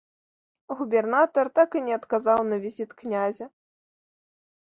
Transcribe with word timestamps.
Губернатар 0.79 1.51
так 1.59 1.69
і 1.79 1.83
не 1.89 1.93
адказаў 1.99 2.39
на 2.51 2.57
візіт 2.63 2.91
князя. 3.01 3.45